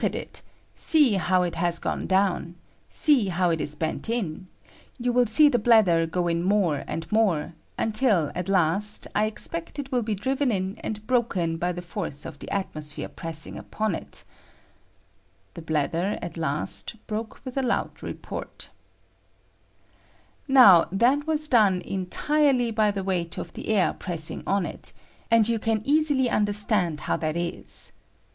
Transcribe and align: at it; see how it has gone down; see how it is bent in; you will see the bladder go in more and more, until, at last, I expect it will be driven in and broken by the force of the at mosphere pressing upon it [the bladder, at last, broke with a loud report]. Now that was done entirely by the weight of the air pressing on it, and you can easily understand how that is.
at 0.03 0.15
it; 0.15 0.41
see 0.73 1.13
how 1.13 1.43
it 1.43 1.53
has 1.53 1.77
gone 1.77 2.07
down; 2.07 2.55
see 2.89 3.27
how 3.27 3.51
it 3.51 3.61
is 3.61 3.75
bent 3.75 4.09
in; 4.09 4.47
you 4.97 5.13
will 5.13 5.27
see 5.27 5.47
the 5.47 5.59
bladder 5.59 6.07
go 6.07 6.27
in 6.27 6.41
more 6.41 6.83
and 6.87 7.05
more, 7.11 7.53
until, 7.77 8.31
at 8.33 8.49
last, 8.49 9.05
I 9.13 9.25
expect 9.27 9.77
it 9.77 9.91
will 9.91 10.01
be 10.01 10.15
driven 10.15 10.51
in 10.51 10.75
and 10.79 11.05
broken 11.05 11.57
by 11.57 11.71
the 11.71 11.83
force 11.83 12.25
of 12.25 12.39
the 12.39 12.49
at 12.49 12.73
mosphere 12.73 13.15
pressing 13.15 13.59
upon 13.59 13.93
it 13.93 14.23
[the 15.53 15.61
bladder, 15.61 16.17
at 16.19 16.35
last, 16.35 16.95
broke 17.05 17.39
with 17.45 17.55
a 17.55 17.61
loud 17.61 18.01
report]. 18.01 18.71
Now 20.47 20.87
that 20.91 21.27
was 21.27 21.47
done 21.47 21.79
entirely 21.81 22.71
by 22.71 22.89
the 22.89 23.03
weight 23.03 23.37
of 23.37 23.53
the 23.53 23.67
air 23.67 23.93
pressing 23.93 24.41
on 24.47 24.65
it, 24.65 24.93
and 25.29 25.47
you 25.47 25.59
can 25.59 25.83
easily 25.85 26.27
understand 26.27 27.01
how 27.01 27.17
that 27.17 27.35
is. 27.35 27.91